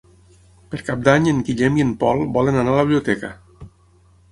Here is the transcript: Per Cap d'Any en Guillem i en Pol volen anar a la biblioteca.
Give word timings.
Per 0.71 0.79
Cap 0.87 1.03
d'Any 1.07 1.29
en 1.33 1.43
Guillem 1.51 1.77
i 1.81 1.85
en 1.89 1.93
Pol 2.05 2.25
volen 2.39 2.59
anar 2.63 2.75
a 2.75 2.81
la 2.83 2.89
biblioteca. 2.91 3.33